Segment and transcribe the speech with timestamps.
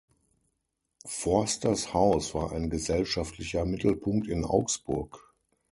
[1.05, 5.31] Forsters Haus war ein „gesellschaftlicher Mittelpunkt in Augsburg“.